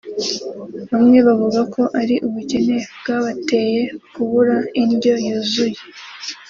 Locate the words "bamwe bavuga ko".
0.91-1.81